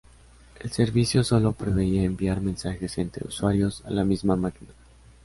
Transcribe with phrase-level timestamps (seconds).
[0.59, 4.71] El servicio solo preveía enviar mensajes entre usuarios a la misma máquina.